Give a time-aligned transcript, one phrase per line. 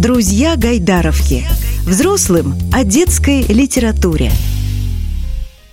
[0.00, 1.44] Друзья Гайдаровки.
[1.86, 4.30] Взрослым о детской литературе.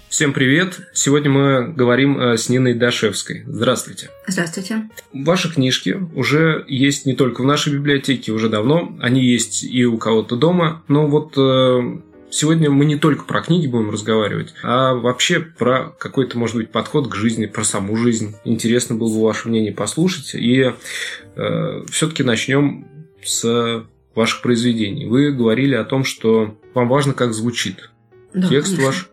[0.09, 0.79] Всем привет!
[0.91, 3.43] Сегодня мы говорим э, с Ниной Дашевской.
[3.45, 4.09] Здравствуйте.
[4.27, 4.89] Здравствуйте.
[5.13, 8.97] Ваши книжки уже есть не только в нашей библиотеке, уже давно.
[8.99, 10.83] Они есть и у кого-то дома.
[10.89, 11.99] Но вот э,
[12.29, 17.07] Сегодня мы не только про книги будем разговаривать, а вообще про какой-то, может быть, подход
[17.07, 18.35] к жизни, про саму жизнь.
[18.43, 20.35] Интересно было бы ваше мнение послушать.
[20.35, 20.73] И
[21.37, 22.85] э, все-таки начнем
[23.23, 23.85] с
[24.17, 25.05] ваших произведений.
[25.05, 27.89] Вы говорили о том, что вам важно, как звучит
[28.33, 28.85] Да, текст конечно.
[28.85, 29.09] ваш,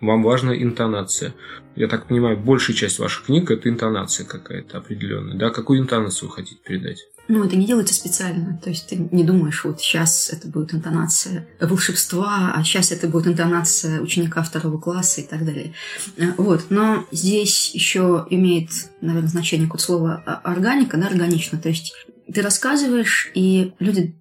[0.00, 1.34] вам важна интонация.
[1.76, 5.36] Я так понимаю, большая часть ваших книг– это интонация какая-то определенная.
[5.36, 5.50] Да?
[5.50, 7.04] Какую интонацию вы хотите передать?
[7.28, 8.58] Ну, это не делается специально.
[8.64, 13.26] То есть ты не думаешь, вот сейчас это будет интонация волшебства, а сейчас это будет
[13.26, 15.74] интонация ученика второго класса и так далее.
[16.16, 16.66] Э, Вот.
[16.70, 18.70] Но здесь еще имеет,
[19.02, 21.58] наверное, значение какое-то слово органика, да, органично.
[21.58, 21.92] То есть
[22.32, 24.14] ты рассказываешь, и люди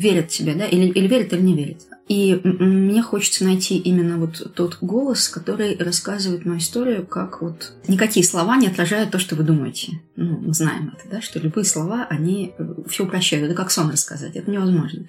[0.00, 1.86] верят тебе, да, или, или верят, или не верят.
[2.08, 8.24] И мне хочется найти именно вот тот голос, который рассказывает мою историю, как вот никакие
[8.26, 10.00] слова не отражают то, что вы думаете.
[10.16, 12.54] Ну, мы знаем это, да, что любые слова, они
[12.88, 13.44] все упрощают.
[13.44, 15.06] Это как сон рассказать, это невозможно.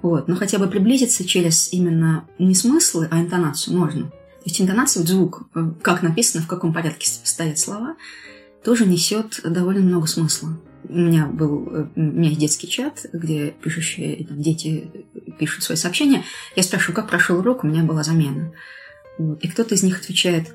[0.00, 0.26] Вот.
[0.26, 4.04] Но хотя бы приблизиться через именно не смыслы, а интонацию можно.
[4.04, 7.94] То есть интонация, звук, э, как написано, в каком порядке стоят слова,
[8.64, 10.58] тоже несет довольно много смысла.
[10.88, 14.90] У меня был э, у меня есть детский чат, где пишущие там, дети
[15.38, 16.24] пишут свои сообщения.
[16.56, 18.52] Я спрашиваю, как прошел урок, у меня была замена.
[19.40, 20.54] И кто-то из них отвечает,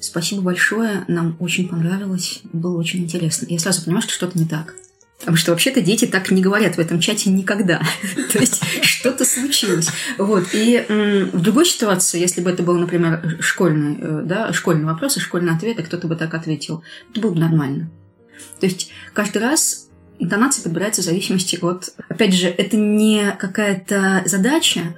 [0.00, 3.46] спасибо большое, нам очень понравилось, было очень интересно.
[3.48, 4.74] Я сразу понимаю, что что-то не так.
[5.18, 7.82] Потому что вообще-то дети так не говорят в этом чате никогда.
[8.32, 9.88] То есть что-то случилось.
[10.16, 10.44] Вот.
[10.52, 10.84] И
[11.32, 15.54] в другой ситуации, если бы это был, например, школьный, э, да, школьный вопрос и школьный
[15.54, 17.90] ответ, и кто-то бы так ответил, это было бы нормально.
[18.60, 21.94] То есть каждый раз интонация подбирается в зависимости от...
[22.08, 24.96] Опять же, это не какая-то задача,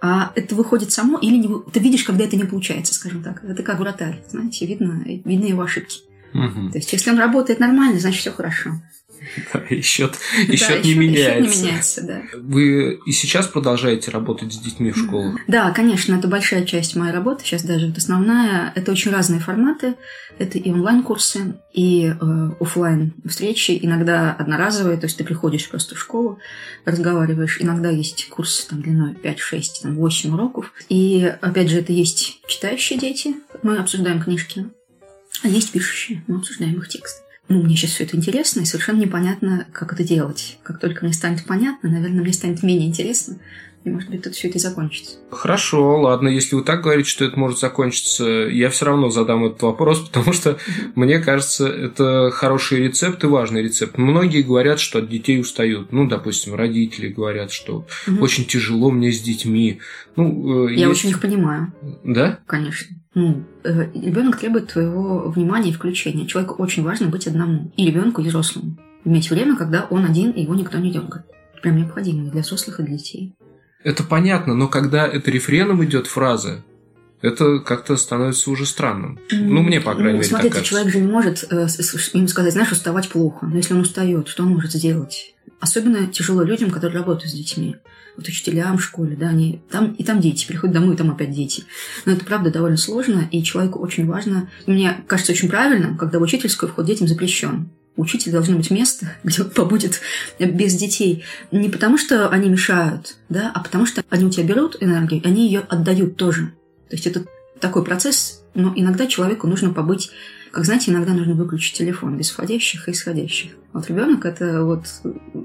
[0.00, 3.42] а это выходит само, или не, ты видишь, когда это не получается, скажем так.
[3.44, 6.00] Это как вратарь, знаете, видно, видны его ошибки.
[6.32, 6.70] Мгм.
[6.70, 8.72] То есть, если он работает нормально, значит, все хорошо.
[9.52, 10.14] Да, и счет,
[10.48, 11.58] и Да, счет и не счёт меняется.
[11.58, 12.22] не меняется, да.
[12.38, 15.40] Вы и сейчас продолжаяете работать с детьми в школах?
[15.46, 17.44] Да, конечно, это большая часть моей работы.
[17.44, 18.72] Сейчас даже вот основная.
[18.74, 19.94] Это очень разные форматы.
[20.38, 23.78] Это и онлайн-курсы, и э, офлайн встречи.
[23.80, 26.38] Иногда одноразовые, то есть ты приходишь просто в школу,
[26.84, 27.58] разговариваешь.
[27.60, 30.72] Иногда есть курс там, длиной 5, 6, там, 8 уроков.
[30.88, 33.34] И опять же, это есть читающие дети.
[33.62, 34.66] Мы обсуждаем книжки.
[35.42, 36.22] А есть пишущие.
[36.26, 37.22] Мы обсуждаем их текст.
[37.48, 40.58] Ну, мне сейчас все это интересно, и совершенно непонятно, как это делать.
[40.64, 43.36] Как только мне станет понятно, наверное, мне станет менее интересно.
[43.86, 45.14] И, может быть, тут все это закончится.
[45.30, 49.62] Хорошо, ладно, если вы так говорите, что это может закончиться, я все равно задам этот
[49.62, 50.58] вопрос, потому что
[50.96, 53.96] мне кажется, это хороший рецепт и важный рецепт.
[53.96, 55.92] Многие говорят, что от детей устают.
[55.92, 58.22] Ну, допустим, родители говорят, что Мгм.
[58.22, 59.78] очень тяжело мне с детьми.
[60.16, 61.72] Ну, э, Я есть- очень их понимаю,
[62.02, 62.40] Да?
[62.46, 62.96] конечно.
[63.14, 66.26] Ну, ребенок требует твоего внимания и включения.
[66.26, 67.72] Человеку очень важно быть одному.
[67.76, 68.76] И ребенку, и взрослому.
[69.04, 71.24] Иметь время, когда он один, и его никто не дергает.
[71.62, 73.34] Прям необходимо и для взрослых, и для детей.
[73.86, 76.64] Это понятно, но когда это рефреном идет фраза,
[77.22, 79.20] это как-то становится уже странным.
[79.30, 80.70] Ну, мне, по крайней Ну, мере, смотрите, так кажется.
[80.70, 81.68] человек же не может э,
[82.14, 83.46] им сказать, знаешь, уставать плохо.
[83.46, 85.36] Но если он устает, что он может сделать?
[85.60, 87.76] Особенно тяжело людям, которые работают с детьми.
[88.16, 91.30] Вот учителям в школе, да, они там и там дети, приходят домой, и там опять
[91.30, 91.62] дети.
[92.06, 94.50] Но это правда довольно сложно, и человеку очень важно.
[94.66, 97.68] Мне кажется очень правильным, когда в учительскую вход детям запрещен.
[97.96, 100.00] Учителя должно быть место, где он побудет
[100.38, 101.24] без детей.
[101.50, 105.26] Не потому, что они мешают, да, а потому что они у тебя берут энергию, и
[105.26, 106.52] они ее отдают тоже.
[106.88, 107.24] То есть это
[107.60, 110.10] такой процесс, но иногда человеку нужно побыть,
[110.52, 113.52] как знаете, иногда нужно выключить телефон без входящих и исходящих.
[113.72, 114.84] Вот ребенок это вот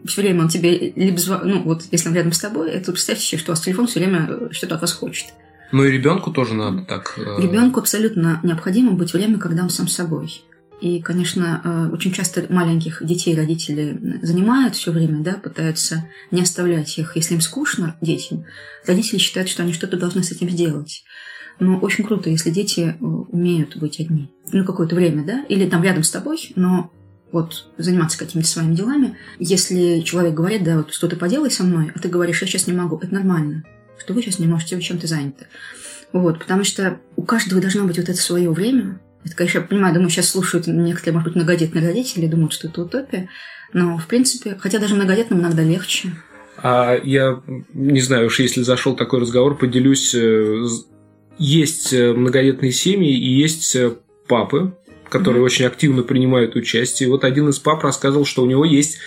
[0.05, 3.23] все время он тебе либо зва- ну вот если он рядом с тобой, это представьте
[3.25, 5.27] себе, что у вас телефон все время что-то от вас хочет.
[5.71, 7.13] Ну и ребенку тоже надо так.
[7.17, 10.43] э, Ребенку абсолютно необходимо быть время, когда он сам с собой.
[10.81, 16.97] И, конечно, э, очень часто маленьких детей родители занимают все время, да, пытаются не оставлять
[16.97, 17.15] их.
[17.15, 18.45] Если им скучно детям,
[18.87, 21.03] родители считают, что они что-то должны с этим сделать.
[21.59, 24.31] Но очень круто, если дети э, умеют быть одни.
[24.51, 26.91] Ну, какое-то время, да, или там рядом с тобой, но
[27.31, 29.15] вот заниматься какими-то своими делами.
[29.37, 32.73] Если человек говорит, да, вот что-то поделай со мной, а ты говоришь, я сейчас не
[32.73, 33.63] могу, это нормально,
[33.99, 35.45] что вы сейчас не можете, вы чем-то заняты.
[36.11, 38.99] Вот, потому что у каждого должно быть вот это свое время.
[39.23, 42.81] Это, конечно, я понимаю, думаю, сейчас слушают некоторые, может быть, многодетные родители, думают, что это
[42.81, 43.29] утопия.
[43.73, 46.09] Но, в принципе, хотя даже многодетным иногда легче.
[46.57, 47.41] А я
[47.73, 50.13] не знаю уж, если зашел такой разговор, поделюсь.
[50.15, 50.65] э,
[51.37, 53.93] Есть э, многодетные семьи и есть э,
[54.27, 54.73] папы,
[55.09, 55.45] которые Мгм.
[55.45, 57.09] очень активно принимают участие.
[57.09, 58.97] Вот один из пап рассказывал, что у него есть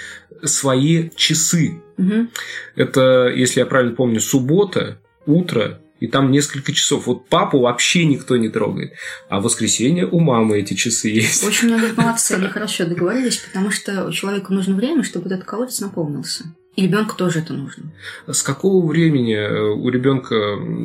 [0.42, 2.26] свои часы Угу.
[2.74, 7.06] Это, если я правильно помню, суббота, утро, и там несколько часов.
[7.06, 8.92] Вот папу вообще никто не трогает.
[9.28, 11.44] А в воскресенье у мамы эти часы есть.
[11.44, 16.44] Очень многие молодцы, они хорошо договорились, потому что человеку нужно время, чтобы этот колодец наполнился.
[16.76, 17.84] И ребенку тоже это нужно.
[18.26, 20.34] С какого времени э, у ребенка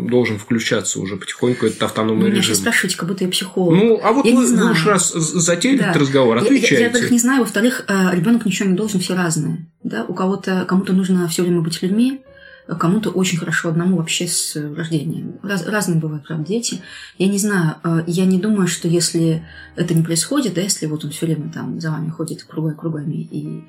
[0.08, 2.50] должен включаться уже потихоньку этот автономный Вы меня режим?
[2.54, 3.74] сейчас спрашиваете, как будто я психолог.
[3.76, 5.90] Ну, а вот Я вы, вы уж раз затеяли Да.
[5.90, 6.84] этот разговор, Я- Я, отвечайте.
[6.84, 9.66] я, во-первых, не знаю, во-вторых, ребенок ничего не должен, все разные.
[9.84, 10.06] Да?
[10.06, 12.22] У кого-то, кому-то нужно все время быть людьми,
[12.78, 15.26] кому-то очень хорошо одному вообще с рождения.
[15.42, 16.82] Раз- разные бывают, правда, дети.
[17.18, 19.44] Я не знаю, э, я не думаю, что если
[19.76, 23.16] это не происходит, да, если вот он все время там за вами ходит кругами, кругами,
[23.16, 23.64] и...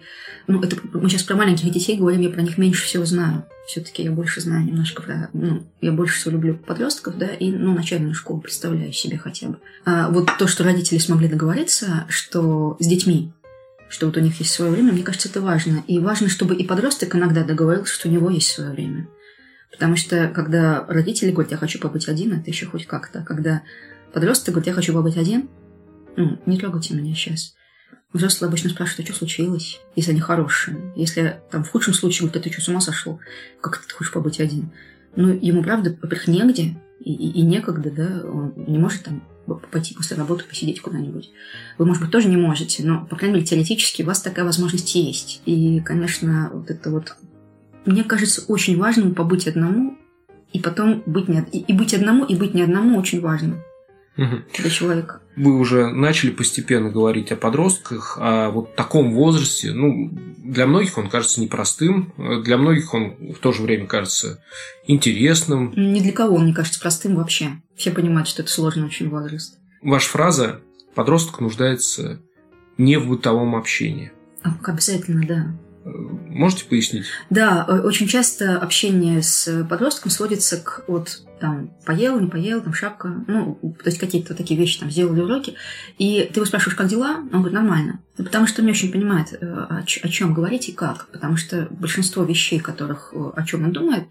[0.46, 3.44] Ну, это мы сейчас про маленьких детей говорим, я про них меньше всего знаю.
[3.66, 5.30] Все-таки я больше знаю немножко про...
[5.32, 9.58] Ну, я больше всего люблю подростков, да, и, ну, начальную школу представляю себе хотя бы.
[9.84, 13.32] А вот то, что родители смогли договориться, что с детьми,
[13.90, 15.82] что вот у них есть свое время, мне кажется, это важно.
[15.86, 19.08] И важно, чтобы и подросток иногда договорился, что у него есть свое время.
[19.70, 23.22] Потому что когда родители говорят, я хочу побыть один, это еще хоть как-то.
[23.22, 23.62] Когда
[24.12, 25.48] подросток говорит, я хочу побыть один,
[26.16, 27.54] ну, не трогайте меня сейчас.
[28.12, 30.92] Взрослые обычно спрашивают, а что случилось, если они хорошие.
[30.96, 33.20] Если там в худшем случае говорят, а ты что, с ума сошел?
[33.60, 34.70] Как ты хочешь побыть один?
[35.14, 39.22] Ну, ему, правда, во-первых, негде и, и- и некогда, да, он не может там
[39.56, 41.30] пойти после работы посидеть куда-нибудь.
[41.78, 44.94] Вы, может быть, тоже не можете, но, по крайней мере, теоретически у вас такая возможность
[44.94, 45.42] есть.
[45.46, 47.16] И, конечно, вот это вот...
[47.86, 49.96] Мне кажется, очень важным побыть одному,
[50.52, 51.42] и потом быть не...
[51.52, 53.62] и быть одному, и быть не одному очень важно
[54.16, 54.44] Мгм.
[54.58, 55.20] для человека.
[55.36, 59.72] Вы уже начали постепенно говорить о подростках, о вот таком возрасте.
[59.72, 62.12] Ну, для многих он кажется непростым,
[62.44, 64.42] для многих он в то же время кажется
[64.86, 65.72] интересным.
[65.76, 67.52] Ни для кого, мне кажется, простым вообще.
[67.76, 69.58] Все понимают, что это сложный очень возраст.
[69.80, 70.60] Ваша фраза
[70.94, 72.20] «подросток нуждается
[72.76, 74.12] не в бытовом общении».
[74.42, 75.46] А, Обязательно, да.
[75.84, 77.06] Можете пояснить?
[77.30, 83.24] Да, очень часто общение с подростком сводится к вот там поел, не поел, там шапка,
[83.26, 85.54] ну, то есть какие-то такие вещи, там, сделали уроки,
[85.98, 87.16] и ты его спрашиваешь, как дела?
[87.16, 88.00] Он говорит, нормально.
[88.18, 91.36] Ну, Потому что он не очень понимает, э, о, о чем говорить и как, потому
[91.38, 94.04] что большинство вещей, которых, э, о чем он думает,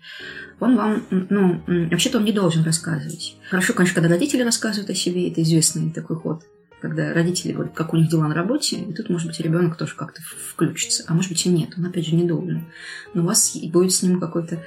[0.59, 3.37] он вам, ну, вообще-то он не должен рассказывать.
[3.49, 6.43] Хорошо, конечно, когда родители рассказывают о себе, это известный такой ход,
[6.81, 9.95] когда родители говорят, как у них дела на работе, и тут, может быть, ребенок тоже
[9.95, 12.65] как-то включится, а может быть и нет, он, опять же, не должен.
[13.13, 14.63] Но у вас будет с ним какой-то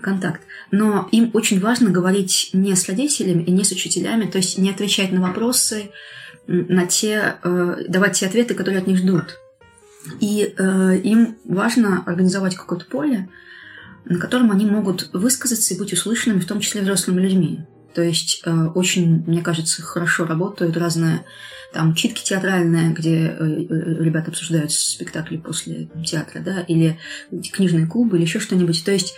[0.00, 0.42] контакт.
[0.70, 4.70] Но им очень важно говорить не с родителями и не с учителями, то есть не
[4.70, 5.90] отвечать на вопросы,
[6.46, 9.38] на те, э, давать те ответы, которые от них ждут.
[10.20, 13.30] И э, им важно организовать какое-то поле,
[14.04, 17.64] на котором они могут высказаться и быть услышанными, в том числе взрослыми людьми.
[17.94, 21.24] То есть э, очень, мне кажется, хорошо работают разные
[21.72, 26.98] там читки театральные, где э, э, ребята обсуждают спектакли после театра, да, или
[27.52, 28.84] книжные клубы, или еще что-нибудь.
[28.84, 29.14] То есть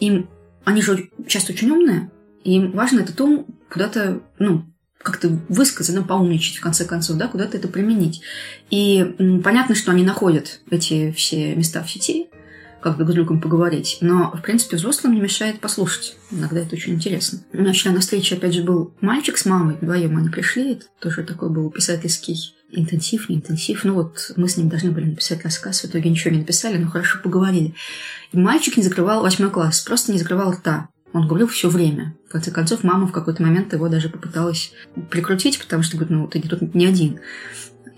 [0.00, 0.28] им,
[0.64, 2.10] они же часто очень умные,
[2.44, 4.64] и им важно этот ум куда-то, ну,
[5.02, 8.20] как-то высказать, ну, поумничать, в конце концов, да, куда-то это применить.
[8.70, 12.28] И м, понятно, что они находят эти все места в сети,
[12.80, 13.98] как друг с другом поговорить.
[14.00, 16.16] Но, в принципе, взрослым не мешает послушать.
[16.30, 17.40] Иногда это очень интересно.
[17.52, 19.76] У нас вчера на встрече, опять же, был мальчик с мамой.
[19.80, 20.72] Вдвоем они пришли.
[20.72, 23.84] Это тоже такой был писательский интенсив, не интенсив.
[23.84, 25.80] Ну вот мы с ним должны были написать рассказ.
[25.80, 27.74] В итоге ничего не написали, но хорошо поговорили.
[28.32, 29.80] И мальчик не закрывал восьмой класс.
[29.80, 30.88] Просто не закрывал рта.
[31.12, 32.14] Он говорил все время.
[32.28, 34.72] В конце концов, мама в какой-то момент его даже попыталась
[35.10, 37.20] прикрутить, потому что говорит, ну, ты тут не один.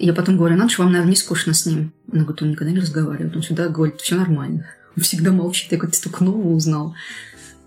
[0.02, 1.92] Я потом говорю, надо же, вам, наверное, не скучно с ним.
[2.10, 3.36] Она говорит, он никогда не разговаривает.
[3.36, 4.66] Он всегда говорит, все нормально.
[4.96, 5.70] Он всегда молчит.
[5.70, 6.94] Я говорю, ты столько нового узнал.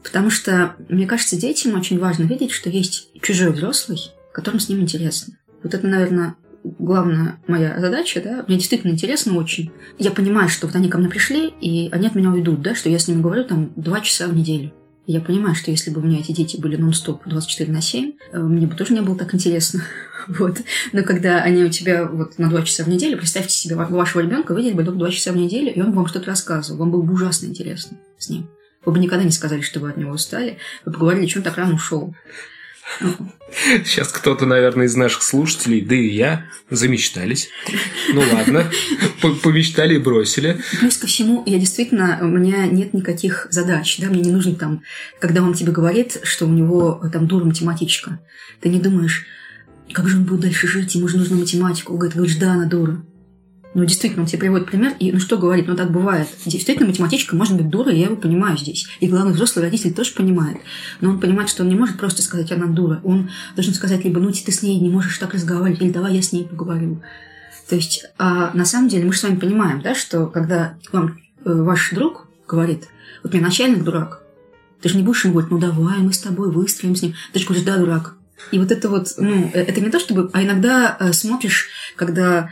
[0.03, 3.99] Потому что, мне кажется, детям очень важно видеть, что есть чужой взрослый,
[4.33, 5.37] которым с ним интересно.
[5.61, 9.71] Вот это, наверное, главная моя задача, да, мне действительно интересно очень.
[9.99, 12.89] Я понимаю, что вот они ко мне пришли, и они от меня уйдут, да, что
[12.89, 14.73] я с ними говорю там два часа в неделю.
[15.05, 18.39] Я понимаю, что если бы у меня эти дети были нон-стоп 24 на 7, э,
[18.39, 19.83] мне бы тоже не было так интересно.
[20.25, 20.57] Вот.
[20.93, 24.21] Но когда они у тебя вот на два часа в неделю, представьте себе ва- вашего
[24.21, 26.79] ребенка, видели бы только два часа в неделю, и он бы вам что-то рассказывал.
[26.79, 28.47] Вам было бы ужасно интересно с ним.
[28.85, 30.59] Вы бы никогда не сказали, что вы от него устали.
[30.85, 32.15] Вы бы говорили, что он так рано ушел.
[33.85, 37.49] Сейчас кто-то, наверное, из наших слушателей, да и я, замечтались.
[38.13, 38.69] Ну ладно,
[39.43, 40.61] помечтали и бросили.
[40.79, 44.81] Плюс ко всему, я действительно, у меня нет никаких задач, да, мне не нужно там,
[45.19, 48.19] когда он тебе говорит, что у него э, там дура математичка,
[48.59, 49.25] ты не думаешь,
[49.91, 52.65] как же он будет дальше жить, ему же нужна математика, он говорит, говоришь, да, она
[52.65, 53.03] дура.
[53.73, 56.27] Ну, действительно, он тебе приводит пример, и ну что говорит, ну так бывает.
[56.45, 58.85] Действительно, математичка может быть дура, я его понимаю здесь.
[58.99, 60.57] И главный взрослый родитель тоже понимает.
[61.01, 63.01] Но он понимает, что он не может просто сказать, она дура.
[63.03, 66.21] Он должен сказать либо, ну ты с ней не можешь так разговаривать, или давай я
[66.21, 67.01] с ней поговорю.
[67.67, 71.17] То есть, а на самом деле мы же с вами понимаем, да, что когда вам
[71.43, 72.87] э, ваш друг, говорит.
[73.23, 74.21] Вот мне начальник дурак.
[74.81, 77.15] Ты же не будешь ему говорить, ну давай, мы с тобой выстроим с ним.
[77.31, 78.17] Ты же говоришь, да, дурак.
[78.51, 80.29] И вот это вот, ну, э, это не то чтобы...
[80.33, 82.49] А иногда э, смотришь, когда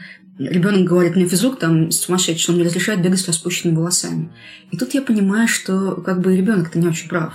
[0.50, 4.30] ребенок говорит, мне физрук там сумасшедший, он не разрешает бегать с распущенными волосами.
[4.72, 7.34] И тут я понимаю, что как бы ребенок-то не очень прав.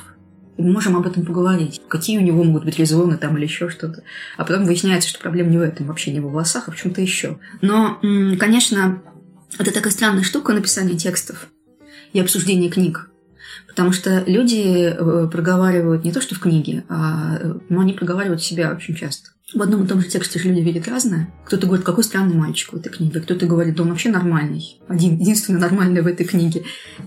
[0.57, 1.83] И мы можем об этом поговорить.
[1.89, 4.03] Какие у него могут быть резоны там или еще что-то.
[4.37, 7.01] А потом выясняется, что проблема не в этом, вообще не в волосах, а в чем-то
[7.01, 7.39] еще.
[7.61, 7.99] Но,
[8.39, 9.03] конечно,
[9.59, 11.49] это такая странная штука написания текстов
[12.13, 13.11] и обсуждения книг.
[13.69, 18.43] Потому что люди э, проговаривают не то, что в книге, а э, ну, они проговаривают
[18.43, 19.31] себя очень часто.
[19.55, 21.33] В одном и том же тексте же люди видят разное.
[21.45, 23.21] Кто-то говорит, какой странный мальчик в этой книге.
[23.21, 24.81] Кто-то говорит, да он вообще нормальный.
[24.89, 26.65] Один, единственный нормальный в этой книге.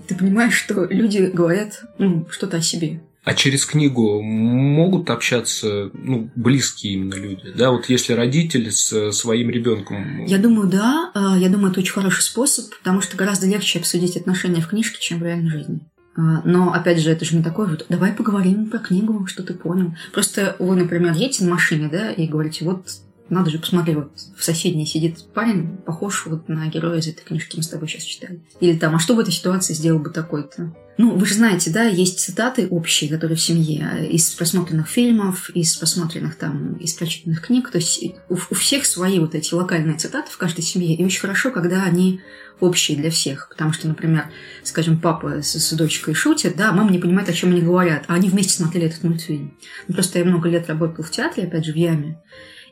[0.08, 3.02] Ты понимаешь, что люди говорят ну, что-то о себе.
[3.24, 7.52] А через книгу могут общаться ну, близкие именно люди?
[7.54, 10.24] Да, вот если родитель с своим ребенком.
[10.24, 11.10] Я думаю, да.
[11.14, 14.96] А, я думаю, это очень хороший способ, потому что гораздо легче обсудить отношения в книжке,
[14.98, 15.80] чем в реальной жизни.
[16.20, 19.54] А, но, опять же, это же не такое вот, давай поговорим про книгу, что ты
[19.54, 19.94] понял.
[20.12, 22.88] Просто вы, например, едете на машине, да, и говорите, вот
[23.30, 27.56] надо же, посмотри, вот в соседней сидит парень, похож вот на героя из этой книжки,
[27.56, 28.42] мы с тобой сейчас читали.
[28.60, 30.74] Или там, а что в этой ситуации сделал бы такой-то?
[30.98, 35.74] Ну, вы же знаете, да, есть цитаты общие, которые в семье, из просмотренных фильмов, из
[35.76, 37.70] посмотренных там, из прочитанных книг.
[37.70, 40.94] То есть у, у всех свои вот эти локальные цитаты в каждой семье.
[40.94, 42.20] И очень хорошо, когда они
[42.60, 43.48] общие для всех.
[43.48, 44.30] Потому что, например,
[44.62, 48.14] скажем, папа с, с дочкой шутит, да, мама не понимает, о чем они говорят, а
[48.14, 49.56] они вместе смотрели этот мультфильм.
[49.88, 52.20] Ну, просто я много лет работала в театре, опять же, в Яме,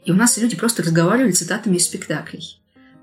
[0.04, 2.60] и у нас люди просто разговаривали цитатами из спектаклей.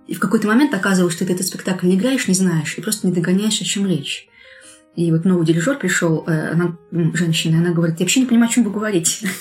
[0.08, 3.08] И в какой-то момент оказывалось, что ты этот спектакль не играешь, не знаешь, и просто
[3.08, 4.28] не догоняешь, о чем речь.
[4.96, 6.78] И вот новый дирижер пришел, э, она
[7.14, 9.30] женщина, она говорит, я вообще не понимаю, о чем вы говорите.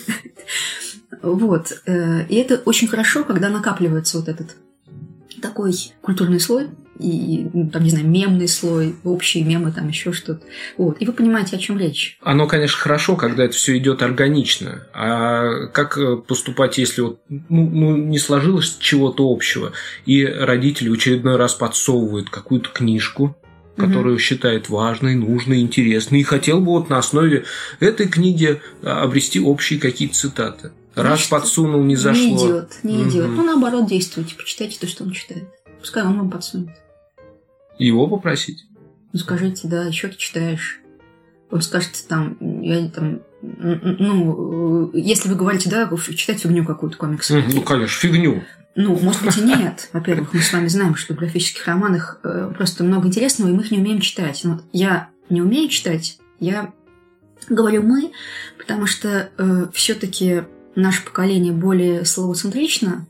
[1.22, 1.80] Вот.
[1.86, 4.56] Э, и это очень хорошо, когда накапливается вот этот
[5.44, 10.40] такой культурный слой, и, там, не знаю, мемный слой, общие мемы, там еще что-то.
[10.78, 10.96] Вот.
[11.00, 12.18] И вы понимаете, о чем речь.
[12.22, 14.86] Оно, конечно, хорошо, когда это все идет органично.
[14.94, 19.72] А как э, поступать, если вот, ну, ну, не сложилось чего-то общего,
[20.06, 23.36] и родители в очередной раз подсовывают какую-то книжку,
[23.76, 24.20] которую угу.
[24.20, 27.44] считает важной, нужной, интересной, и хотел бы вот на основе
[27.80, 30.70] этой книги а, обрести общие какие-то цитаты.
[30.94, 32.24] Раз подсунул, не зашло.
[32.24, 33.10] Не идет, не угу.
[33.10, 33.28] идет.
[33.28, 35.44] Ну, наоборот, действуйте, почитайте то, что он читает.
[35.80, 36.70] Пускай он вам подсунет.
[37.78, 38.64] Его попросить?
[39.12, 40.80] Ну, скажите, да, еще ты читаешь.
[41.50, 47.30] Он скажет, там, я там, ну, если вы говорите, да, читать фигню какую-то комикс.
[47.30, 48.42] Ну, конечно, фигню.
[48.76, 49.88] Ну, может быть, и нет.
[49.92, 53.62] Во-первых, мы с вами знаем, что в графических романах э, просто много интересного, и мы
[53.62, 54.40] их не умеем читать.
[54.42, 56.72] Но я не умею читать, я
[57.48, 58.10] говорю мы,
[58.58, 60.44] потому что э, все-таки
[60.76, 63.06] наше поколение более словоцентрично,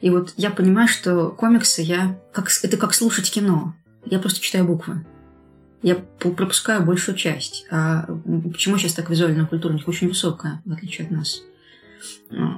[0.00, 3.74] и вот я понимаю, что комиксы я как это как слушать кино.
[4.04, 5.04] Я просто читаю буквы.
[5.82, 7.66] Я пропускаю большую часть.
[7.70, 8.06] А
[8.52, 11.42] почему сейчас так визуальная культура у них очень высокая, в отличие от нас?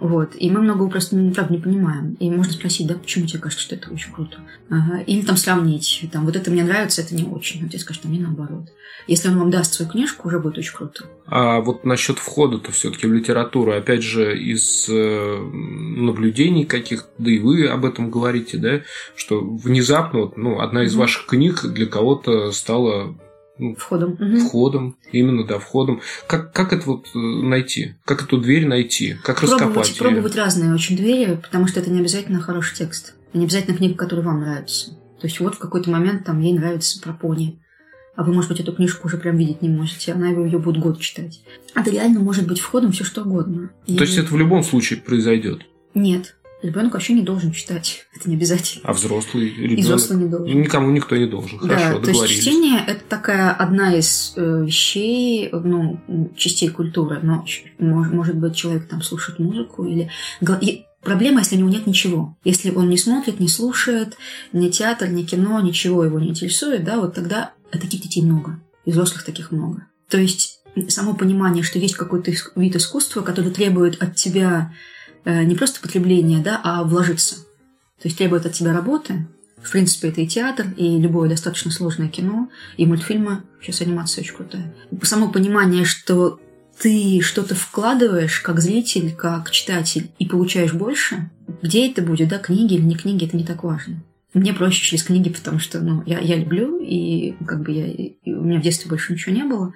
[0.00, 0.34] Вот.
[0.38, 2.16] И мы много просто, правда, не понимаем.
[2.20, 4.38] И можно спросить, да, почему тебе кажется, что это очень круто?
[4.70, 5.00] Ага.
[5.00, 6.04] Или там сравнить.
[6.12, 7.64] Там, вот это мне нравится, это не очень.
[7.64, 8.72] А тебе скажут, а мне наоборот.
[9.06, 11.04] Если он вам даст свою книжку, уже будет очень круто.
[11.26, 17.38] А вот насчет входа-то все-таки в литературу, опять же, из э, наблюдений каких да и
[17.38, 18.82] вы об этом говорите, да,
[19.14, 23.18] что внезапно, ну, одна из ваших книг для кого-то стала ну,
[23.78, 24.18] входом.
[24.46, 26.00] Входом, именно, да, входом.
[26.26, 27.94] Как, как это вот э, найти?
[28.04, 29.16] Как эту дверь найти?
[29.22, 29.96] Как пробовать, раскопать ее?
[29.96, 33.14] Пробовать разные очень двери, потому что это не обязательно хороший текст.
[33.32, 34.90] И не обязательно книга, которая вам нравится.
[35.20, 37.60] То есть вот в какой-то момент там ей нравится про пони.
[38.14, 40.12] А вы, может быть, эту книжку уже прям видеть не можете.
[40.12, 41.42] Она ее будет год читать.
[41.74, 43.70] А это реально может быть входом все что угодно.
[43.86, 43.96] И...
[43.96, 45.66] То есть это в любом случае произойдет?
[45.94, 46.35] Нет.
[46.62, 48.06] Ребенок вообще не должен читать.
[48.14, 48.82] Это не обязательно.
[48.84, 49.78] А взрослый ребенок?
[49.78, 50.60] И взрослый не должен.
[50.60, 51.58] Никому никто не должен.
[51.58, 56.00] Хорошо, да, То есть чтение– это такая одна из э, вещей, ну,
[56.36, 57.20] частей культуры.
[57.22, 57.44] Но,
[57.78, 60.10] может быть, человек там слушает музыку или...
[61.02, 62.36] Проблема, если у него нет ничего.
[62.42, 64.16] Если он не смотрит, не слушает,
[64.52, 68.60] ни театр, ни кино, ничего его не интересует, да, вот тогда таких детей много.
[68.84, 69.86] И взрослых таких много.
[70.08, 74.72] То есть само понимание, что есть какой-то вид искусства, который требует от тебя
[75.26, 77.36] не просто потребление, да, а вложиться.
[78.00, 79.26] То есть требует от тебя работы.
[79.62, 83.42] В принципе, это и театр, и любое достаточно сложное кино, и мультфильмы.
[83.60, 84.74] Сейчас анимация очень крутая.
[85.02, 86.38] Само понимание, что
[86.80, 91.30] ты что-то вкладываешь как зритель, как читатель, и получаешь больше,
[91.62, 94.02] где это будет, да, книги или не книги, это не так важно.
[94.34, 98.14] Мне проще через книги, потому что ну, я, я люблю, и как бы я, и
[98.26, 99.72] у меня в детстве больше ничего не было.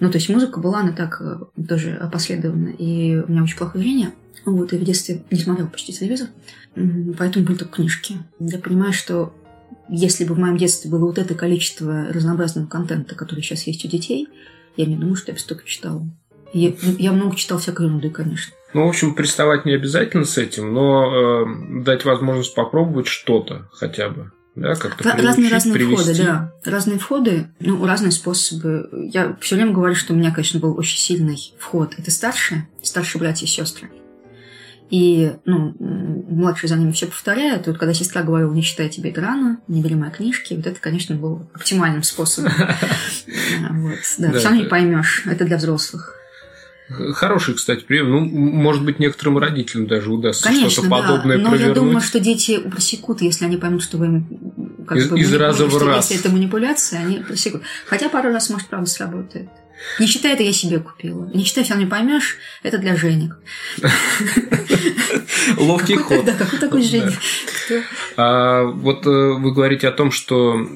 [0.00, 3.82] Ну, то есть музыка была, она так э, тоже опоследована, и у меня очень плохое
[3.82, 4.10] зрение.
[4.44, 6.28] Вот, и в детстве не смотрел почти телевизор,
[7.18, 8.18] поэтому были только книжки.
[8.38, 9.32] Я понимаю, что
[9.88, 13.88] если бы в моем детстве было вот это количество разнообразного контента, который сейчас есть у
[13.88, 14.28] детей,
[14.76, 16.06] я не думаю, что я бы столько читала.
[16.52, 18.54] Я, я много читал всякой ерунды, конечно.
[18.72, 24.10] Ну, в общем, приставать не обязательно с этим, но э, дать возможность попробовать что-то хотя
[24.10, 24.32] бы.
[24.54, 26.52] Да, как-то разные разные входы, да.
[26.64, 28.88] Разные входы, ну, разные способы.
[29.12, 31.92] Я все время говорю, что у меня, конечно, был очень сильный вход.
[31.98, 33.90] Это старшие, старшие братья и сестры.
[34.90, 37.66] И, ну, младшие за ними все повторяют.
[37.66, 40.66] И вот когда сестра говорила, не читай тебе это рано, не бери мои книжки, вот
[40.66, 42.52] это, конечно, был оптимальным способом.
[43.70, 45.22] Вот, да, все равно не поймешь.
[45.26, 46.14] Это для взрослых.
[46.88, 48.10] Хороший, кстати, прием.
[48.10, 51.76] Ну, может быть, некоторым родителям даже удастся что-то подобное но провернуть.
[51.76, 55.34] я думаю, что дети просекут, если они поймут, что вы им как из, бы, из
[55.34, 56.10] раза в раз.
[56.10, 57.62] Если это манипуляция, они просекут.
[57.86, 59.48] Хотя пару раз, может, правда, сработает.
[59.98, 61.30] Не читай, это я себе купила.
[61.34, 63.36] Не читай, все равно не поймешь, это для Женек.
[65.56, 66.24] Ловкий ход.
[66.24, 67.14] Да, какой такой Женек?
[68.16, 70.66] А, вот э, вы говорите о том, что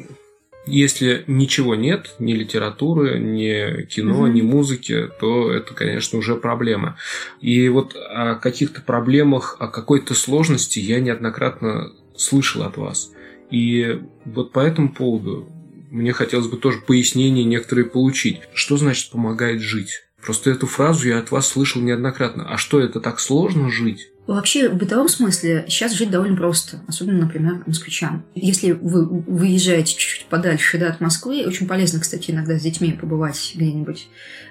[0.66, 6.96] если ничего нет, ни литературы, ни кино, ни музыки, то это, конечно, уже проблема.
[7.40, 13.10] И вот о каких-то проблемах, о какой-то сложности я неоднократно слышал от вас.
[13.50, 15.48] И вот по этому поводу
[15.90, 18.40] мне хотелось бы тоже пояснения некоторые получить.
[18.54, 20.02] Что значит помогает жить?
[20.22, 22.46] Просто эту фразу я от вас слышал неоднократно.
[22.48, 24.08] А что, это так сложно жить?
[24.26, 28.24] Вообще, в бытовом смысле сейчас жить довольно просто, особенно, например, москвичам.
[28.34, 33.52] Если вы выезжаете чуть-чуть подальше да, от Москвы, очень полезно, кстати, иногда с детьми побывать
[33.56, 34.08] где-нибудь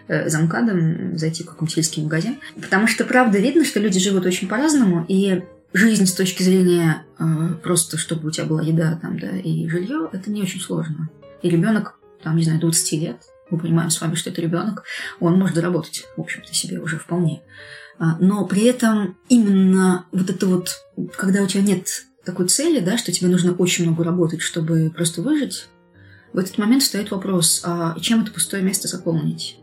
[0.07, 2.39] э, за МКАДом, зайти в какой-нибудь сельский магазин.
[2.59, 7.23] Потому что, правда, видно, что люди живут очень по-разному, и жизнь с точки зрения э,
[7.63, 11.09] просто, чтобы у тебя была еда там, да, и жилье, это не очень сложно.
[11.41, 14.83] И ребенок, там, не знаю, 20 лет, мы понимаем с вами, что это ребенок,
[15.19, 17.41] он может заработать, в общем-то, себе уже вполне.
[17.97, 20.77] А, но при этом именно вот это вот,
[21.17, 25.21] когда у тебя нет такой цели, да, что тебе нужно очень много работать, чтобы просто
[25.21, 25.67] выжить,
[26.31, 29.57] в этот момент встает вопрос, а чем это пустое место заполнить?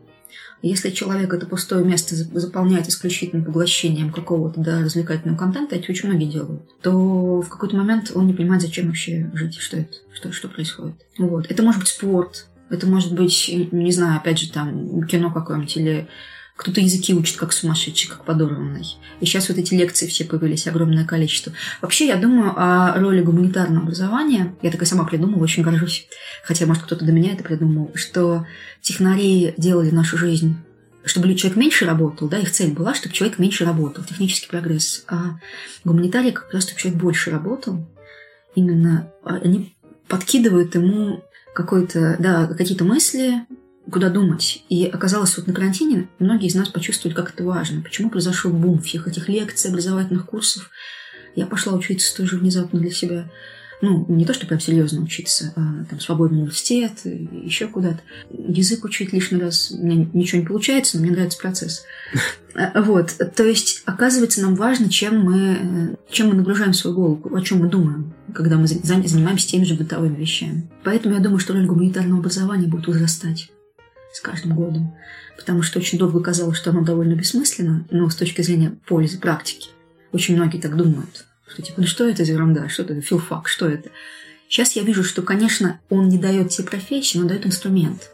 [0.63, 6.31] Если человек это пустое место заполняет исключительно поглощением какого-то да, развлекательного контента, это очень многие
[6.31, 10.49] делают, то в какой-то момент он не понимает, зачем вообще жить, что это, что, что
[10.49, 10.97] происходит.
[11.19, 11.47] Вот.
[11.51, 16.09] Это может быть спорт, это может быть, не знаю, опять же, там, кино какое-нибудь или
[16.57, 18.87] кто-то языки учит как сумасшедший, как подорванный.
[19.21, 21.53] И сейчас вот эти лекции все появились, огромное количество.
[21.83, 24.55] Вообще, я думаю о роли гуманитарного образования.
[24.63, 26.09] Я такая сама придумала, очень горжусь.
[26.45, 28.47] Хотя, может, кто-то до меня это придумал, что
[28.81, 30.57] технари делали нашу жизнь
[31.07, 35.05] чтобы человек меньше работал, да, их цель была, чтобы человек меньше работал, технический прогресс.
[35.07, 35.39] А
[35.85, 37.87] гуманитарий как раз, чтобы человек больше работал,
[38.57, 39.77] именно они
[40.09, 41.23] подкидывают ему
[41.55, 43.47] какой-то, да, какие-то мысли,
[43.91, 44.65] куда думать.
[44.69, 47.83] И оказалось, вот на карантине многие из нас почувствовали, как это важно.
[47.83, 50.71] Почему произошел бум всех этих лекций, образовательных курсов.
[51.35, 53.31] Я пошла учиться тоже внезапно для себя.
[53.83, 58.01] Ну, не то, что прям серьезно учиться, а там свободный университет, еще куда-то.
[58.31, 61.85] Язык учить лишний раз, у меня ничего не получается, но мне нравится процесс.
[62.59, 67.43] А, вот, то есть, оказывается, нам важно, чем мы, чем мы нагружаем свою голову, о
[67.43, 70.67] чем мы думаем, когда мы занимаемся теми же бытовыми вещами.
[70.83, 73.51] Поэтому я думаю, что роль гуманитарного образования будет возрастать
[74.17, 74.95] с каждым годом,
[75.37, 79.69] потому что очень долго казалось, что оно довольно бессмысленно, но с точки зрения пользы, практики.
[80.11, 83.69] Очень многие так думают, что типа, ну что это за ерунда, что это филфак, что
[83.69, 83.91] это?
[84.49, 88.11] Сейчас я вижу, что, конечно, он не дает тебе профессии, но дает инструмент.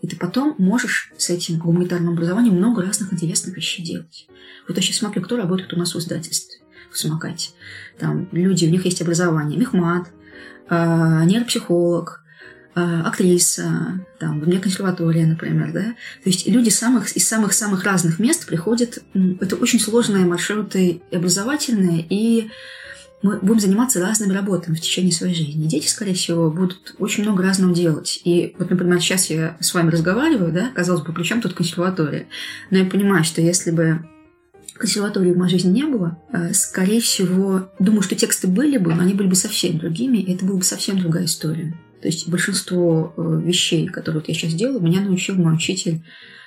[0.00, 4.28] И ты потом можешь с этим гуманитарным образованием много разных интересных вещей делать.
[4.68, 6.60] Вот я сейчас смотрю, кто работает у нас в издательстве,
[6.92, 7.50] в самокате.
[7.98, 10.08] Там люди, у них есть образование, мехмат,
[10.70, 12.21] э, нейропсихолог,
[12.74, 15.82] актриса, там, в консерватория, например, да.
[16.24, 18.98] То есть люди самых, из самых-самых разных мест приходят.
[19.40, 22.50] Это очень сложные маршруты образовательные, и
[23.22, 25.66] мы будем заниматься разными работами в течение своей жизни.
[25.66, 28.20] Дети, скорее всего, будут очень много разного делать.
[28.24, 32.26] И вот, например, сейчас я с вами разговариваю, да, казалось бы, при чем тут консерватория?
[32.70, 34.04] Но я понимаю, что если бы
[34.74, 39.02] консерватории в моей жизни не было, а, скорее всего, думаю, что тексты были бы, но
[39.02, 41.72] они были бы совсем другими, и это была бы совсем другая история.
[42.02, 46.02] То есть большинство э, вещей, которые вот я сейчас делаю, меня научил мой учитель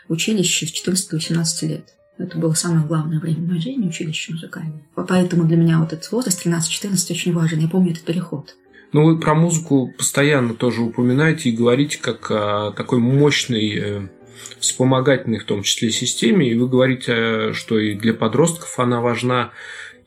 [0.09, 1.93] в училище с 14-18 лет.
[2.17, 4.83] Это было самое главное время в моей жизни, училище музыкальное.
[4.95, 7.59] Поэтому для меня вот этот возраст 13-14 очень важен.
[7.59, 8.55] Я помню этот переход.
[8.91, 14.07] Ну, вы про музыку постоянно тоже упоминаете и говорите как о такой мощной э,
[14.59, 16.49] вспомогательной, в том числе, системе.
[16.49, 19.51] И вы говорите, что и для подростков она важна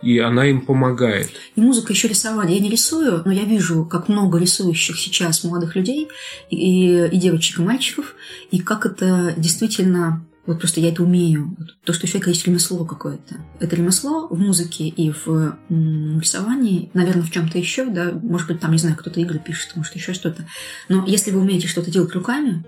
[0.02, 1.30] и она им помогает.
[1.56, 2.56] И музыка еще рисование.
[2.56, 6.08] Я не рисую, но я вижу, как много рисующих сейчас молодых людей,
[6.50, 8.14] и, и девочек, и мальчиков,
[8.50, 11.56] и как это действительно Вот просто я это умею.
[11.84, 13.36] То, что у человека есть ремесло какое-то.
[13.60, 18.72] Это ремесло в музыке и в рисовании, наверное, в чем-то еще, да, может быть, там,
[18.72, 20.46] не знаю, кто-то игры пишет, может, еще что-то.
[20.88, 22.64] Но если вы умеете что-то делать руками,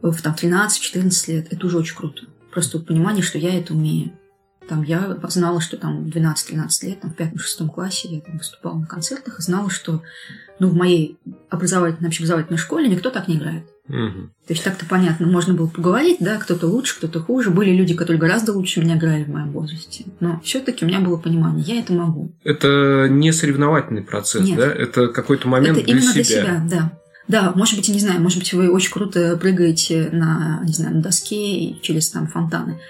[0.00, 2.22] в там 13-14 лет, это уже очень круто.
[2.52, 4.12] Просто понимание, что я это умею.
[4.68, 8.86] Там я знала, что там 12-13 лет, там в пятом-шестом классе я там выступала на
[8.86, 10.02] концертах и знала, что
[10.58, 11.18] ну, в моей
[11.48, 13.64] образовательной, общеобразовательной школе никто так не играет.
[13.88, 14.30] Угу.
[14.46, 17.50] То есть так-то понятно, можно было поговорить, да, кто-то лучше, кто-то хуже.
[17.50, 20.04] Были люди, которые гораздо лучше меня играли в моем возрасте.
[20.20, 22.30] Но все-таки у меня было понимание, я это могу.
[22.44, 24.58] Это не соревновательный процесс, Нет.
[24.58, 24.72] да?
[24.72, 26.14] Это какой-то момент это для именно себя.
[26.14, 26.92] для себя, да.
[27.26, 30.96] Да, может быть, я не знаю, может быть, вы очень круто прыгаете на, не знаю,
[30.96, 32.80] на доске и через там фонтаны.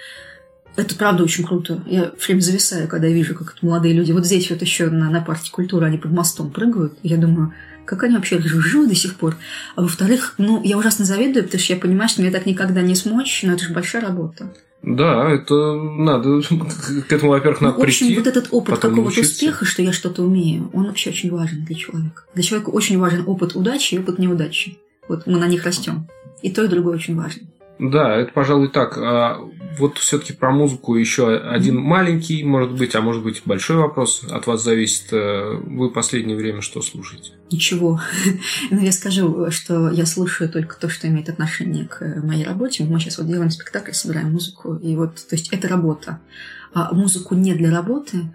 [0.75, 1.83] Это правда очень круто.
[1.85, 4.11] Я все время зависаю, когда вижу, как это молодые люди.
[4.11, 6.97] Вот здесь вот еще на, на парке культуры они под мостом прыгают.
[7.03, 7.53] Я думаю,
[7.85, 9.35] как они вообще живы до сих пор.
[9.75, 12.95] А во-вторых, ну, я ужасно завидую, потому что я понимаю, что мне так никогда не
[12.95, 14.53] смочь, но это же большая работа.
[14.81, 16.41] Да, это надо
[17.07, 18.19] к этому, во-первых, надо ну, в общем, прийти.
[18.19, 22.23] вот этот опыт какого-то успеха, что я что-то умею, он вообще очень важен для человека.
[22.33, 24.79] Для человека очень важен опыт удачи и опыт неудачи.
[25.07, 26.07] Вот мы на них растем.
[26.41, 27.43] И то, и другое очень важно.
[27.81, 28.95] Да, это, пожалуй, так.
[28.99, 29.39] А
[29.79, 34.23] вот все-таки про музыку еще один маленький, может быть, а может быть большой вопрос.
[34.29, 35.11] От вас зависит.
[35.11, 37.31] Э, Вы последнее время что слушаете?
[37.51, 37.99] Ничего.
[38.69, 42.83] Но я скажу, что я слушаю только то, что имеет отношение к моей работе.
[42.83, 44.75] Мы сейчас вот делаем спектакль, собираем музыку.
[44.75, 46.19] И вот, то есть, это работа.
[46.73, 48.31] А музыку не для работы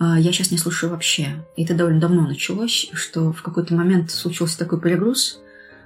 [0.00, 1.46] а, я сейчас не слушаю вообще.
[1.56, 5.40] И это довольно давно началось, что в какой-то момент случился такой перегруз.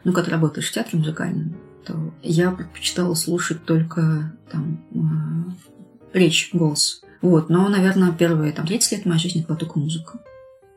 [0.04, 7.02] Ну, когда работаешь в театре музыкальном, то я предпочитала слушать только там э, речь, голос.
[7.22, 10.18] Вот, но, наверное, первые там 30 лет моей жизни была только музыка.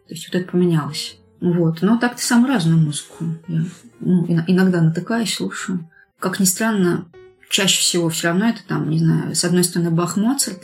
[0.07, 1.17] То есть вот это поменялось.
[1.41, 3.25] Вот, но так-то самую разную музыку.
[3.47, 3.63] Я
[3.99, 5.89] ну, ин- иногда натыкаюсь, слушаю.
[6.19, 7.05] Как ни странно,
[7.49, 10.63] чаще всего все равно это там, не знаю, с одной стороны Бах, Моцарт,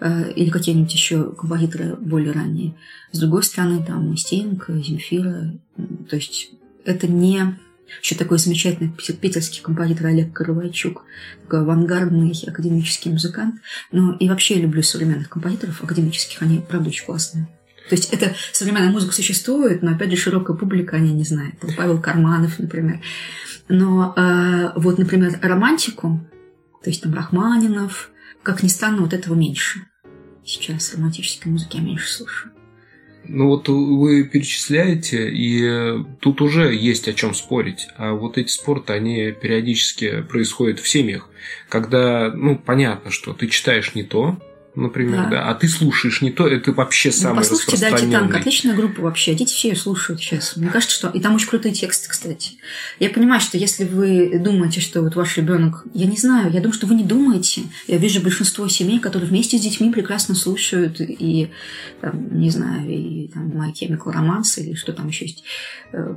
[0.00, 2.74] э, или какие-нибудь еще композиторы более ранние.
[3.12, 5.52] С другой стороны, там Стинг, Земфира.
[6.08, 6.50] То есть
[6.84, 7.58] это не
[8.02, 11.04] еще такой замечательный питерский композитор Олег Каравайчук,
[11.42, 13.56] такой авангардный академический музыкант.
[13.92, 17.48] Но и вообще я люблю современных композиторов академических, они, правда, очень классные.
[17.88, 21.58] То есть это современная музыка существует, но опять же широкая публика о ней не знает.
[21.60, 23.00] Там Павел Карманов, например.
[23.68, 26.20] Но э, вот, например, романтику,
[26.82, 28.10] то есть там Рахманинов,
[28.42, 29.80] как ни странно, вот этого меньше.
[30.44, 32.52] Сейчас романтической музыки я меньше слушаю.
[33.28, 37.88] Ну вот вы перечисляете, и тут уже есть о чем спорить.
[37.96, 41.28] А вот эти спорты, они периодически происходят в семьях,
[41.68, 44.38] когда, ну, понятно, что ты читаешь не то,
[44.76, 45.30] например, Да.
[45.30, 47.96] да, а ты слушаешь не то, это вообще Ну, самый послушайте, да.
[47.96, 49.34] Титанка, отличная группа вообще.
[49.34, 50.56] Дети все ее слушают сейчас.
[50.56, 51.08] Мне кажется, что...
[51.08, 52.52] И там очень крутые тексты, кстати.
[53.00, 55.84] Я понимаю, что если вы думаете, что вот ваш ребенок...
[55.94, 57.62] Я не знаю, я думаю, что вы не думаете.
[57.86, 61.50] Я вижу большинство семей, которые вместе с детьми прекрасно слушают и,
[62.00, 65.42] там, не знаю, и там My Chemical Romance или что там еще есть.
[65.92, 66.14] Э,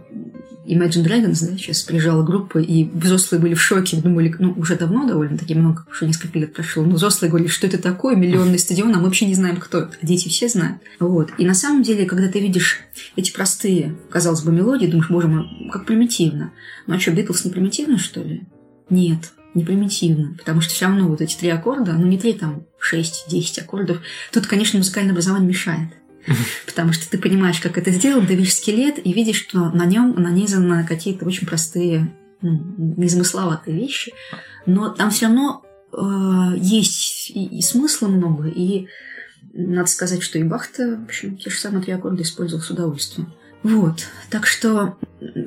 [0.65, 5.07] Imagine Dragons, да, сейчас приезжала группа, и взрослые были в шоке, думали, ну, уже давно
[5.07, 8.15] довольно-таки много, уже несколько лет прошло, но взрослые говорили, что это такое,
[8.49, 9.97] миллионный стадион, а мы вообще не знаем, кто это.
[10.01, 10.81] Дети все знают.
[10.99, 11.31] Вот.
[11.37, 12.81] И на самом деле, когда ты видишь
[13.15, 16.51] эти простые, казалось бы, мелодии, думаешь, боже мой, как примитивно.
[16.87, 18.43] Ну а что, Битлз не примитивно, что ли?
[18.89, 22.65] Нет, не примитивно, потому что все равно вот эти три аккорда, ну не три, там,
[22.79, 23.99] шесть, десять аккордов,
[24.31, 25.89] тут, конечно, музыкальное образование мешает.
[26.65, 30.15] Потому что ты понимаешь, как это сделано, ты видишь скелет и видишь, что на нем
[30.17, 32.61] нанизаны какие-то очень простые, ну,
[32.97, 34.13] незамысловатые вещи.
[34.65, 35.63] Но там все равно
[36.57, 38.87] есть и, и смысла много, и
[39.53, 43.31] надо сказать, что и Бахта, в общем, те же самые три аккорда использовал с удовольствием.
[43.63, 44.07] Вот.
[44.29, 44.97] Так что,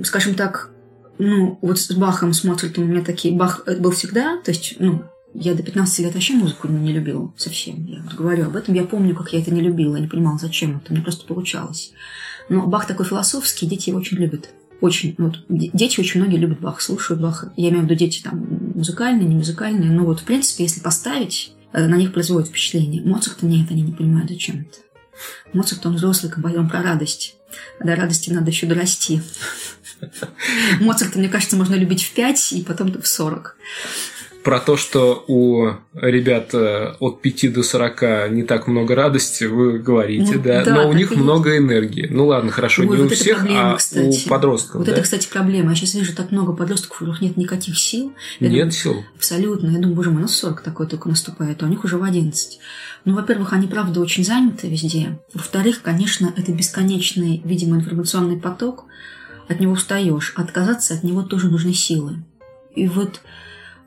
[0.05, 0.71] скажем так,
[1.19, 3.35] ну, вот с Бахом, с Моцартом у меня такие...
[3.35, 7.33] Бах э, был всегда, то есть, ну, я до 15 лет вообще музыку не любила
[7.37, 7.85] совсем.
[7.87, 8.75] Я вот говорю об этом.
[8.75, 9.97] Я помню, как я это не любила.
[9.97, 10.93] Я не понимала, зачем это.
[10.93, 11.93] Мне просто получалось.
[12.49, 14.51] Но Бах такой философский, дети его очень любят.
[14.83, 15.15] Очень.
[15.17, 17.53] Вот, де- дети очень многие любят Бах, слушают Баха.
[17.57, 19.93] Я имею в виду дети там музыкальные, не музыкальные.
[19.93, 23.01] Но вот, в принципе, если поставить, э, на них производит впечатление.
[23.01, 24.79] Моцарта нет, они не понимают, зачем это.
[25.53, 27.37] Моцарт, он взрослый композитор, он про радость.
[27.79, 29.23] А до радости надо еще дорасти.
[30.81, 33.57] Моцарта, мне кажется, можно любить в 5 и потом в 40.
[34.45, 39.79] Про то, что у ребят э, от 5 до 40 не так много радости, вы
[39.79, 41.23] говорите, Ну, да, да, но у них есть.
[41.23, 42.09] много энергии.
[42.11, 44.27] Ну ладно, хорошо, Ой, не вот у всех, проблема, а кстати.
[44.27, 44.75] у подростков.
[44.77, 44.93] Вот да?
[44.93, 45.71] это, кстати, проблема.
[45.71, 48.13] Я сейчас вижу так много подростков, у которых нет никаких сил.
[48.41, 49.05] Я Нет думаю, сил.
[49.17, 49.69] Абсолютно.
[49.69, 52.59] Я думаю, боже мой, ну 40 такой только наступает, а у них уже в 11.
[53.05, 55.19] Ну, во-первых, они, правда, очень заняты везде.
[55.35, 58.85] Во-вторых, конечно, это бесконечный, видимо, информационный поток.
[59.49, 60.33] От него устаешь.
[60.37, 62.25] Отказаться от него тоже нужны силы.
[62.75, 63.21] И вот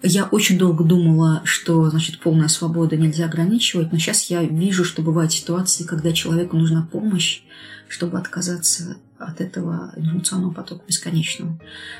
[0.01, 5.01] Я очень долго думала, что, значит, полная свобода нельзя ограничивать, но сейчас я вижу, что
[5.01, 7.41] бывают ситуации, когда человеку нужна помощь,
[7.87, 11.59] чтобы отказаться от этого информационного потока бесконечного.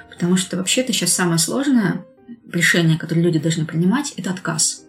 [0.10, 2.06] Потому что вообще-то сейчас самое сложное
[2.52, 4.84] решение, которое люди должны принимать, это отказ.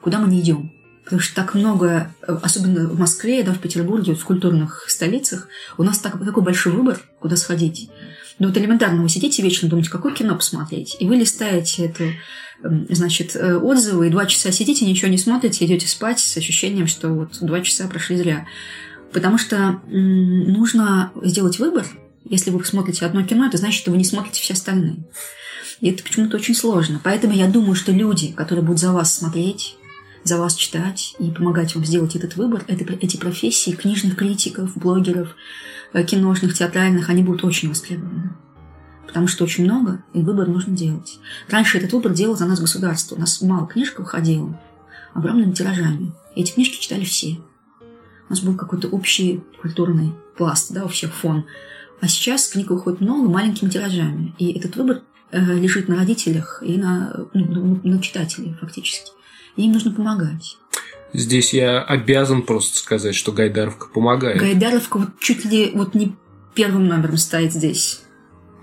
[0.00, 0.72] Куда мы не идем?
[1.04, 5.98] Потому что так много, особенно в Москве, да, в Петербурге, в культурных столицах, у нас
[5.98, 7.90] так, такой большой выбор, куда сходить.
[8.38, 12.04] Ну вот элементарно, вы сидите вечно, думаете, какое кино посмотреть, и вы листаете эту,
[12.62, 17.08] значит, э, отзывы, и два часа сидите, ничего не смотрите, идете спать с ощущением, что
[17.10, 18.46] вот два часа прошли зря.
[19.12, 21.86] Потому что нужно сделать выбор.
[22.24, 25.04] Если вы смотрите одно кино, это значит, что вы не смотрите все остальные.
[25.80, 27.00] И это почему-то очень сложно.
[27.04, 29.76] Поэтому я думаю, что люди, которые будут за вас смотреть,
[30.24, 35.36] за вас читать и помогать вам сделать этот выбор, это, эти профессии книжных критиков, блогеров,
[36.02, 38.32] киношных, театральных, они будут очень востребованы.
[39.06, 41.18] Потому что очень много, и выбор нужно делать.
[41.48, 43.14] Раньше этот выбор делал за нас государство.
[43.14, 44.58] У нас мало книжек выходило,
[45.12, 46.12] огромными тиражами.
[46.34, 47.38] И эти книжки читали все.
[48.28, 51.44] У нас был какой-то общий культурный пласт, да, вообще фон.
[52.00, 54.34] А сейчас книг выходит много маленькими тиражами.
[54.38, 59.12] И этот выбор э, лежит на родителях и на, ну, на читателей фактически.
[59.56, 60.56] И им нужно помогать.
[61.14, 64.40] Здесь я обязан просто сказать, что Гайдаровка помогает.
[64.40, 66.14] Гайдаровка вот чуть ли вот не
[66.54, 68.02] первым номером стоит здесь.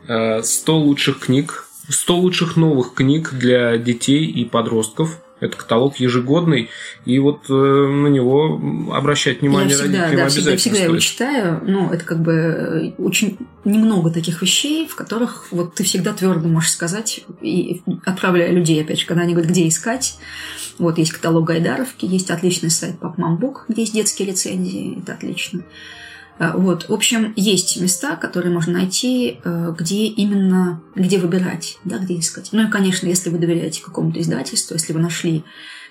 [0.03, 6.69] 100 э, лучших книг, 100 лучших новых книг для детей и подростков– это каталог ежегодный,
[7.05, 8.61] и вот э, на него
[8.93, 10.89] обращать внимание я всегда, родителям да, обязательно всегда, всегда стоит.
[10.89, 11.63] его читаю.
[11.65, 16.47] Ну, это как бы э, очень немного таких вещей, в которых вот ты всегда твердо
[16.47, 20.17] можешь сказать, и отправляя людей, опять же, когда они говорят, где искать.
[20.77, 25.63] Вот есть каталог Гайдаровки, есть отличный сайт Папмамбук, где есть детские рецензии, это отлично.
[26.41, 31.99] А, вот, в общем, есть места, которые можно найти, э, где именно, где выбирать, да,
[31.99, 32.49] где искать.
[32.51, 35.43] Ну и, конечно, если вы доверяете какому-то издательству, если вы нашли,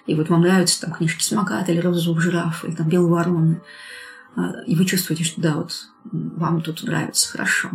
[0.09, 3.63] и вот вам нравятся там книжки Смокат или Розового жирафа, или там Белого ворона,
[4.35, 5.73] а, и вы чувствуете, что да, вот
[6.11, 7.71] вам тут нравится, хорошо.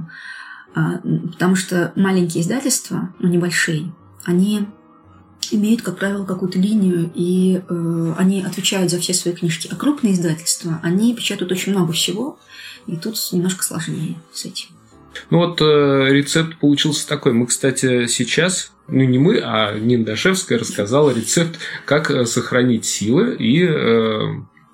[0.73, 3.93] Потому что маленькие издательства, ну, небольшие,
[4.25, 4.67] они
[5.51, 9.69] имеют, как правило, какую-то линию, и э, они отвечают за все свои книжки.
[9.71, 12.37] А крупные издательства, они печатают очень много всего,
[12.87, 14.69] и тут немножко сложнее с этим.
[15.29, 17.33] Ну вот э, рецепт получился такой.
[17.33, 23.35] Мы, кстати, сейчас, ну не мы, а Нина Дашевская рассказала рецепт, как э, сохранить силы
[23.35, 24.19] и э,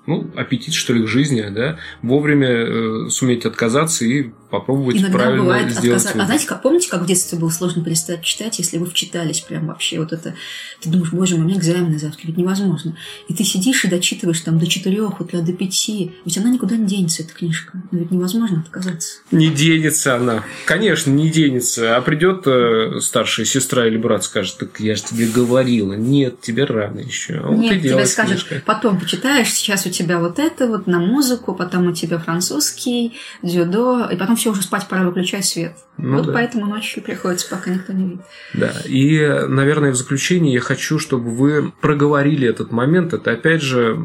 [0.06, 5.42] ну, аппетит, что ли, к жизни, да, вовремя э, суметь отказаться и попробовать Иногда правильно
[5.42, 6.22] бывает сделать отказа...
[6.22, 9.66] А знаете, как, помните, как в детстве было сложно перестать читать, если вы вчитались прям
[9.66, 10.34] вообще вот это...
[10.80, 12.96] Ты думаешь, боже мой, у меня экзамены завтра, ведь невозможно.
[13.28, 16.12] И ты сидишь и дочитываешь там до четырех утра, до пяти.
[16.26, 17.82] Ведь она никуда не денется, эта книжка.
[17.90, 19.20] Но ведь невозможно отказаться.
[19.30, 20.44] Не денется она.
[20.66, 21.96] Конечно, не денется.
[21.96, 25.94] А придет э, старшая сестра или брат скажет, так я же тебе говорила.
[25.94, 27.34] Нет, тебе рано еще.
[27.38, 28.60] А вот Нет, тебе книжкой.
[28.66, 34.08] потом почитаешь, сейчас у тебя вот это вот на музыку, потом у тебя французский, дзюдо,
[34.10, 35.76] и потом все уже спать пора, выключай свет.
[35.98, 36.32] Ну вот да.
[36.32, 38.24] поэтому ночью приходится, пока никто не видит.
[38.54, 43.12] Да, и, наверное, в заключение я хочу, чтобы вы проговорили этот момент.
[43.12, 43.96] Это, опять же,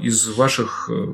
[0.00, 1.12] из ваших э,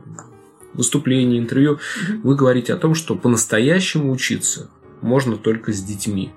[0.72, 1.80] выступлений, интервью,
[2.22, 6.30] вы говорите о том, что по-настоящему учиться можно только с детьми.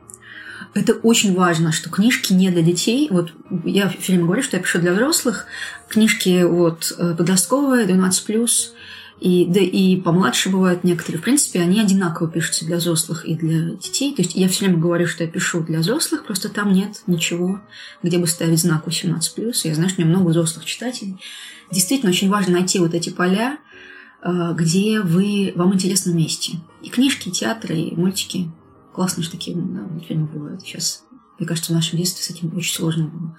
[0.73, 3.09] Это очень важно, что книжки не для детей.
[3.11, 3.31] Вот
[3.63, 5.45] я все время говорю, что я пишу для взрослых.
[5.87, 8.71] Книжки вот э, подростковые, 12+,
[9.19, 11.19] и, да и помладше бывают некоторые.
[11.19, 14.13] В принципе, они одинаково пишутся для взрослых и для детей.
[14.13, 17.59] То есть я все время говорю, что я пишу для взрослых, просто там нет ничего,
[18.03, 19.51] где бы ставить знак 18+.
[19.63, 21.17] Я знаю, что у меня много взрослых читателей.
[21.71, 23.57] Действительно, очень важно найти вот эти поля,
[24.21, 26.59] э, где вы, вам интересно вместе.
[26.83, 28.51] И книжки, и театры, и мультики.
[28.93, 31.03] Классные же такие да, мультфильмы бывают сейчас.
[31.39, 33.37] Мне кажется, в нашем детстве с этим очень сложно было.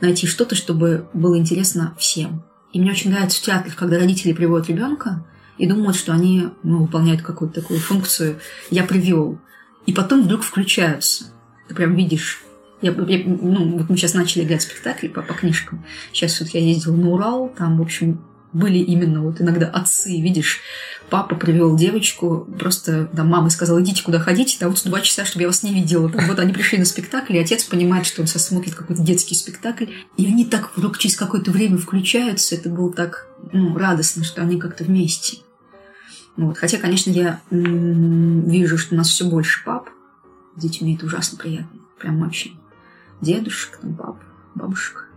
[0.00, 2.44] Найти что-то, чтобы было интересно всем.
[2.72, 3.42] И мне очень нравится в
[3.76, 5.24] когда родители приводят ребенка
[5.56, 8.38] и думают, что они ну, выполняют какую-то такую функцию
[8.70, 9.38] «я привел».
[9.86, 11.26] И потом вдруг включаются.
[11.66, 12.42] Ты прям видишь.
[12.82, 15.84] Я, я- ну, вот мы сейчас начали играть спектакли по, по книжкам.
[16.12, 18.20] Сейчас вот я ездила на Урал, там, в общем,
[18.58, 20.60] были именно вот иногда отцы, видишь,
[21.10, 25.42] папа привел девочку, просто там мама сказала, идите куда хотите, да вот два часа, чтобы
[25.42, 26.10] я вас не видела.
[26.10, 29.86] Там, вот они пришли на спектакль, и отец понимает, что он смотрит какой-то детский спектакль,
[30.16, 34.58] и они так вдруг через какое-то время включаются, это было так ну, радостно, что они
[34.58, 35.38] как-то вместе.
[36.36, 36.56] Вот.
[36.56, 39.90] Хотя, конечно, я вижу, что у нас все больше пап
[40.56, 42.50] с детьми, это ужасно приятно, прям вообще.
[43.20, 44.22] Дедушек, там, пап,
[44.54, 45.07] бабушек.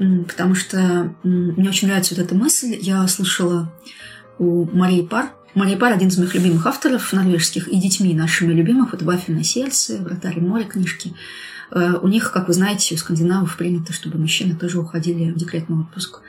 [0.00, 2.78] Потому что мне очень нравится вот эта мысль.
[2.80, 3.70] Я слышала
[4.38, 5.30] у Марии Пар.
[5.54, 8.92] Мария Пар– один из моих любимых авторов норвежских, и детьми нашими любимых.
[8.92, 11.12] Вот «Вафельное сердце», «Вратарь моря» книжки.
[11.70, 15.80] Э, у них, как вы знаете, у скандинавов принято, чтобы мужчины тоже уходили в декретный
[15.80, 16.20] отпуск.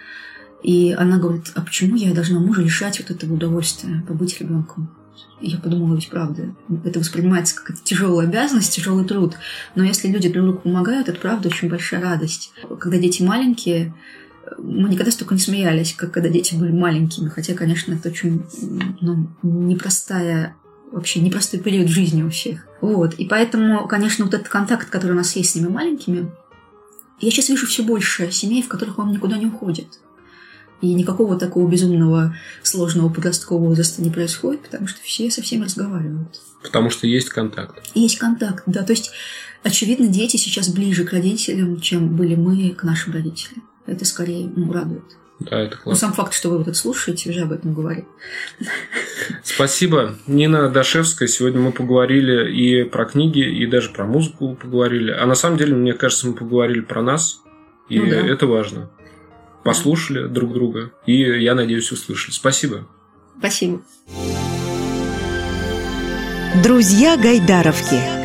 [0.63, 4.89] И она говорит, а почему я должна мужа лишать вот этого удовольствия побыть ребенком?
[5.39, 6.53] Я подумала, ведь правда,
[6.85, 9.35] это воспринимается как тяжелая обязанность, тяжелый труд.
[9.75, 12.51] Но если люди друг другу помогают, это правда очень большая радость.
[12.79, 13.93] Когда дети маленькие,
[14.59, 17.29] мы никогда столько не смеялись, как когда дети были маленькими.
[17.29, 18.43] Хотя, конечно, это очень
[19.01, 20.55] ну, непростая
[20.91, 22.67] вообще непростой период жизни у всех.
[22.81, 23.15] Вот.
[23.15, 26.29] И поэтому, конечно, вот этот контакт, который у нас есть с ними маленькими,
[27.19, 29.99] я сейчас вижу все больше семей, в которых он никуда не уходит.
[30.81, 36.39] И никакого такого безумного сложного подросткового возраста не происходит, потому что все со всеми разговаривают.
[36.63, 37.81] Потому что есть контакт.
[37.93, 38.83] Есть контакт, да.
[38.83, 39.11] То есть,
[39.63, 43.63] очевидно, дети сейчас ближе к родителям, чем были мы к нашим родителям.
[43.85, 45.03] Это скорее ну, радует.
[45.39, 45.91] Да, это классно.
[45.91, 48.05] Но сам факт, что вы вот это слушаете, уже об этом говорит.
[49.43, 50.15] Спасибо.
[50.27, 51.27] Нина Дашевская.
[51.27, 55.11] Сегодня мы поговорили и про книги, и даже про музыку поговорили.
[55.11, 57.41] А на самом деле, мне кажется, мы поговорили про нас.
[57.89, 58.17] И ну, да.
[58.17, 58.89] это важно.
[59.63, 60.91] Послушали друг друга.
[61.05, 62.33] И, я надеюсь, услышали.
[62.33, 62.87] Спасибо.
[63.39, 63.81] Спасибо.
[66.63, 68.20] Друзья Гайдаровки.